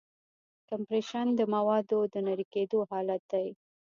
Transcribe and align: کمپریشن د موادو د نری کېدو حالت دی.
کمپریشن 0.69 1.27
د 1.35 1.41
موادو 1.53 1.99
د 2.13 2.15
نری 2.25 2.45
کېدو 2.53 2.79
حالت 2.91 3.21
دی. 3.31 3.47